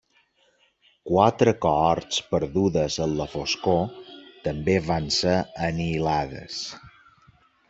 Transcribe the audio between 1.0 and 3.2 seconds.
Quatre cohorts perdudes en